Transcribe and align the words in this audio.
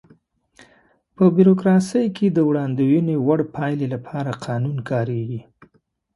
په 1.15 1.23
بیوروکراسي 1.35 2.03
کې 2.15 2.27
د 2.31 2.39
وړاندوينې 2.49 3.15
وړ 3.25 3.39
پایلې 3.55 3.87
لپاره 3.95 4.31
قانون 4.45 4.77
کاریږي. 4.89 5.41